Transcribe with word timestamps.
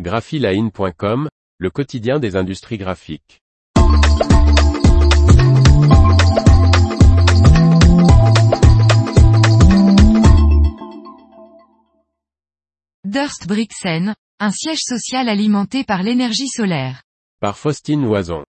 graphiline.com, 0.00 1.28
le 1.58 1.70
quotidien 1.70 2.18
des 2.18 2.34
industries 2.34 2.78
graphiques. 2.78 3.40
Durst 13.04 13.46
Brixen, 13.46 14.16
un 14.40 14.50
siège 14.50 14.80
social 14.80 15.28
alimenté 15.28 15.84
par 15.84 16.02
l'énergie 16.02 16.48
solaire. 16.48 17.04
Par 17.40 17.56
Faustine 17.56 18.02
Loison. 18.02 18.44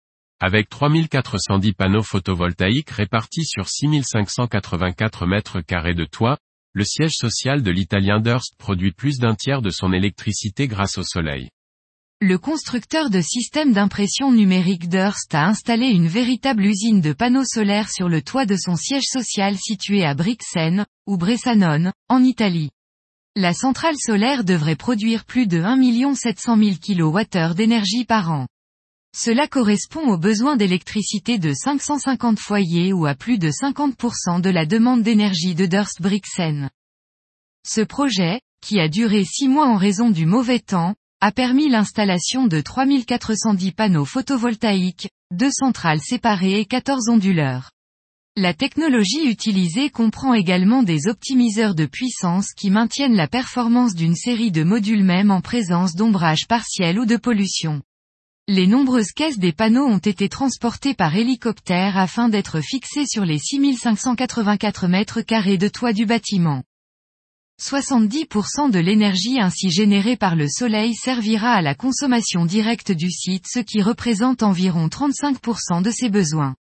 Avec 0.41 0.69
3410 0.69 1.73
panneaux 1.73 2.03
photovoltaïques 2.03 2.91
répartis 2.91 3.47
sur 3.47 3.67
6584 3.67 5.27
mètres 5.27 5.63
carrés 5.63 5.95
de 5.95 6.05
toit, 6.05 6.37
le 6.73 6.85
siège 6.85 7.15
social 7.15 7.63
de 7.63 7.71
l'italien 7.71 8.21
Durst 8.21 8.55
produit 8.57 8.93
plus 8.93 9.19
d'un 9.19 9.35
tiers 9.35 9.61
de 9.61 9.71
son 9.71 9.93
électricité 9.93 10.69
grâce 10.69 10.99
au 10.99 11.03
soleil. 11.03 11.49
Le 12.21 12.39
constructeur 12.39 13.11
de 13.11 13.21
systèmes 13.21 13.73
d'impression 13.73 14.31
numérique 14.31 14.89
Durst 14.89 15.35
a 15.35 15.47
installé 15.47 15.87
une 15.87 16.07
véritable 16.07 16.65
usine 16.65 17.01
de 17.01 17.13
panneaux 17.13 17.47
solaires 17.47 17.91
sur 17.91 18.09
le 18.09 18.23
toit 18.23 18.47
de 18.47 18.57
son 18.57 18.77
siège 18.77 19.07
social 19.07 19.57
situé 19.57 20.05
à 20.05 20.15
Brixen, 20.15 20.85
ou 21.07 21.17
Bressanone, 21.17 21.93
en 22.09 22.23
Italie. 22.23 22.71
La 23.37 23.55
centrale 23.55 23.97
solaire 23.97 24.45
devrait 24.45 24.77
produire 24.77 25.25
plus 25.25 25.47
de 25.47 25.63
1 25.63 26.15
700 26.15 26.57
000 26.57 26.71
kWh 26.77 27.55
d'énergie 27.55 28.05
par 28.05 28.31
an. 28.31 28.47
Cela 29.15 29.49
correspond 29.49 30.09
aux 30.09 30.19
besoins 30.19 30.57
d'électricité 30.57 31.39
de 31.39 31.53
550 31.53 32.39
foyers 32.39 32.93
ou 32.93 33.07
à 33.07 33.15
plus 33.15 33.39
de 33.39 33.51
50% 33.51 34.41
de 34.41 34.51
la 34.51 34.67
demande 34.67 35.03
d'énergie 35.03 35.55
de 35.55 35.67
Durst 35.67 36.01
Brixen. 36.01 36.71
Ce 37.67 37.81
projet, 37.81 38.41
qui 38.63 38.79
a 38.79 38.89
duré 38.89 39.25
six 39.25 39.49
mois 39.49 39.67
en 39.67 39.77
raison 39.77 40.11
du 40.11 40.27
mauvais 40.27 40.61
temps, 40.61 40.95
a 41.21 41.33
permis 41.33 41.69
l'installation 41.69 42.47
de 42.47 42.61
3410 42.61 43.73
panneaux 43.73 44.05
photovoltaïques, 44.05 45.11
deux 45.33 45.51
centrales 45.51 46.01
séparées 46.01 46.61
et 46.61 46.65
14 46.65 47.09
onduleurs. 47.09 47.73
La 48.37 48.55
technologie 48.55 49.29
utilisée 49.29 49.91
comprend 49.91 50.35
également 50.35 50.83
des 50.83 51.09
optimiseurs 51.09 51.75
de 51.75 51.85
puissance 51.85 52.53
qui 52.55 52.71
maintiennent 52.71 53.17
la 53.17 53.29
performance 53.29 53.95
d'une 53.95 54.15
série 54.15 54.53
de 54.53 54.63
modules 54.63 55.05
même 55.05 55.31
en 55.33 55.41
présence 55.41 55.95
d'ombrage 55.95 56.47
partiel 56.49 56.99
ou 56.99 57.07
de 57.07 57.17
pollution. 57.17 57.83
Les 58.53 58.67
nombreuses 58.67 59.13
caisses 59.13 59.39
des 59.39 59.53
panneaux 59.53 59.87
ont 59.87 59.99
été 59.99 60.29
transportées 60.29 60.93
par 60.93 61.15
hélicoptère 61.15 61.97
afin 61.97 62.29
d'être 62.29 62.61
fixées 62.61 63.07
sur 63.07 63.25
les 63.25 63.39
6584 63.39 64.89
mètres 64.89 65.21
carrés 65.21 65.57
de 65.57 65.69
toit 65.69 65.93
du 65.93 66.05
bâtiment. 66.05 66.65
70% 67.63 68.73
de 68.73 68.81
l'énergie 68.81 69.39
ainsi 69.39 69.71
générée 69.71 70.17
par 70.17 70.35
le 70.35 70.49
soleil 70.49 70.97
servira 70.97 71.53
à 71.53 71.63
la 71.63 71.77
consommation 71.77 72.45
directe 72.45 72.91
du 72.91 73.09
site 73.13 73.45
ce 73.49 73.61
qui 73.61 73.83
représente 73.83 74.43
environ 74.43 74.89
35% 74.89 75.81
de 75.81 75.93
ses 75.93 76.09
besoins. 76.09 76.57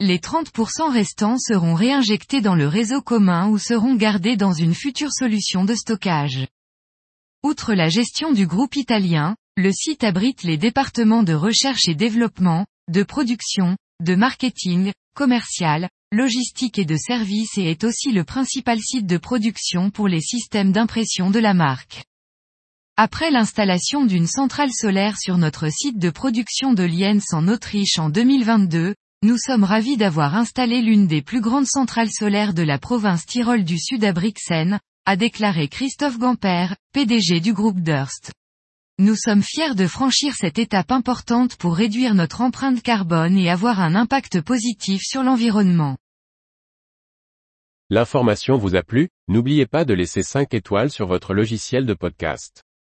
Les 0.00 0.18
30% 0.18 0.92
restants 0.92 1.38
seront 1.38 1.74
réinjectés 1.74 2.40
dans 2.40 2.56
le 2.56 2.66
réseau 2.66 3.02
commun 3.02 3.46
ou 3.46 3.56
seront 3.56 3.94
gardés 3.94 4.36
dans 4.36 4.52
une 4.52 4.74
future 4.74 5.12
solution 5.12 5.64
de 5.64 5.76
stockage. 5.76 6.48
Outre 7.44 7.72
la 7.72 7.88
gestion 7.88 8.32
du 8.32 8.48
groupe 8.48 8.74
italien, 8.74 9.36
le 9.56 9.72
site 9.72 10.04
abrite 10.04 10.42
les 10.42 10.56
départements 10.56 11.22
de 11.22 11.34
recherche 11.34 11.88
et 11.88 11.94
développement, 11.94 12.66
de 12.90 13.02
production, 13.02 13.76
de 14.02 14.14
marketing, 14.14 14.92
commercial, 15.14 15.88
logistique 16.12 16.78
et 16.78 16.84
de 16.84 16.96
services 16.96 17.58
et 17.58 17.70
est 17.70 17.84
aussi 17.84 18.12
le 18.12 18.24
principal 18.24 18.80
site 18.80 19.06
de 19.06 19.18
production 19.18 19.90
pour 19.90 20.08
les 20.08 20.20
systèmes 20.20 20.72
d'impression 20.72 21.30
de 21.30 21.38
la 21.38 21.54
marque. 21.54 22.04
Après 22.96 23.30
l'installation 23.30 24.04
d'une 24.04 24.26
centrale 24.26 24.72
solaire 24.72 25.18
sur 25.18 25.38
notre 25.38 25.70
site 25.70 25.98
de 25.98 26.10
production 26.10 26.72
de 26.72 26.82
Lienz 26.82 27.32
en 27.32 27.48
Autriche 27.48 27.98
en 27.98 28.10
2022, 28.10 28.94
nous 29.22 29.36
sommes 29.38 29.64
ravis 29.64 29.96
d'avoir 29.96 30.36
installé 30.36 30.80
l'une 30.80 31.06
des 31.06 31.22
plus 31.22 31.40
grandes 31.40 31.66
centrales 31.66 32.10
solaires 32.10 32.54
de 32.54 32.62
la 32.62 32.78
province 32.78 33.26
Tyrol 33.26 33.64
du 33.64 33.78
Sud 33.78 34.04
à 34.04 34.12
Brixen, 34.12 34.80
a 35.06 35.16
déclaré 35.16 35.68
Christophe 35.68 36.18
Gamper, 36.18 36.74
PDG 36.92 37.40
du 37.40 37.52
groupe 37.52 37.80
Durst. 37.80 38.32
Nous 39.02 39.16
sommes 39.16 39.42
fiers 39.42 39.74
de 39.74 39.86
franchir 39.86 40.34
cette 40.34 40.58
étape 40.58 40.90
importante 40.90 41.56
pour 41.56 41.74
réduire 41.74 42.14
notre 42.14 42.42
empreinte 42.42 42.82
carbone 42.82 43.34
et 43.34 43.48
avoir 43.48 43.80
un 43.80 43.94
impact 43.94 44.42
positif 44.42 45.00
sur 45.02 45.22
l'environnement. 45.22 45.96
L'information 47.88 48.58
vous 48.58 48.76
a 48.76 48.82
plu, 48.82 49.08
n'oubliez 49.26 49.64
pas 49.64 49.86
de 49.86 49.94
laisser 49.94 50.22
5 50.22 50.52
étoiles 50.52 50.90
sur 50.90 51.06
votre 51.06 51.32
logiciel 51.32 51.86
de 51.86 51.94
podcast. 51.94 52.62